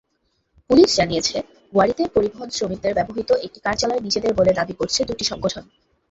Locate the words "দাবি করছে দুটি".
4.53-5.23